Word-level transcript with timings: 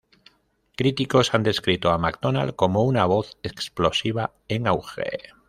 Críticos 0.75 1.31
han 1.35 1.43
descrito 1.43 1.91
a 1.91 1.99
Macdonald 1.99 2.55
cómo 2.55 2.83
una 2.85 3.05
voz 3.05 3.37
explosiva 3.43 4.33
en 4.47 4.65
auge. 4.65 5.35